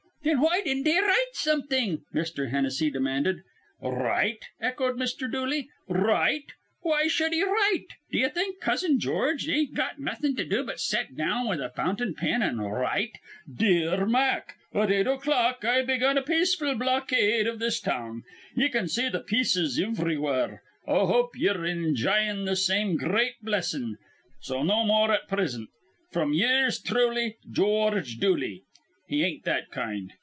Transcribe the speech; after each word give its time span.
"Thin 0.23 0.39
why 0.39 0.61
don't 0.61 0.85
he 0.85 0.99
write 1.01 1.33
something?" 1.33 2.03
Mr. 2.13 2.51
Hennessy 2.51 2.91
demanded. 2.91 3.41
"Write?" 3.81 4.45
echoed 4.61 4.95
Mr. 4.95 5.29
Dooley. 5.29 5.67
"Write? 5.89 6.51
Why 6.83 7.07
shud 7.07 7.33
he 7.33 7.43
write? 7.43 7.87
D'ye 8.11 8.29
think 8.29 8.59
Cousin 8.61 8.99
George 8.99 9.49
ain't 9.49 9.73
got 9.73 9.97
nawthin' 9.99 10.35
to 10.37 10.45
do 10.45 10.63
but 10.63 10.73
to 10.73 10.77
set 10.77 11.15
down 11.17 11.47
with 11.47 11.59
a 11.59 11.71
fountain 11.71 12.13
pen, 12.13 12.43
an' 12.43 12.59
write: 12.59 13.17
'Dear 13.51 14.05
Mack, 14.05 14.57
At 14.75 14.91
8 14.91 15.07
o'clock 15.07 15.65
I 15.65 15.81
begun 15.81 16.19
a 16.19 16.21
peaceful 16.21 16.75
blockade 16.75 17.47
iv 17.47 17.57
this 17.57 17.79
town. 17.79 18.21
Ye 18.55 18.69
can 18.69 18.87
see 18.89 19.09
th' 19.09 19.25
pieces 19.25 19.79
ivrywhere. 19.79 20.59
I 20.87 20.91
hope 20.99 21.31
ye're 21.35 21.65
injyin' 21.65 22.45
th' 22.45 22.59
same 22.59 22.95
gr 22.95 23.09
reat 23.15 23.33
blessin'. 23.41 23.97
So 24.39 24.61
no 24.61 24.85
more 24.85 25.11
at 25.11 25.27
prisint. 25.27 25.69
Fr'm 26.11 26.31
ye'ers 26.33 26.77
thruly, 26.77 27.37
George 27.51 28.17
Dooley.' 28.17 28.65
He 29.07 29.25
ain't 29.25 29.43
that 29.43 29.69
kind. 29.71 30.13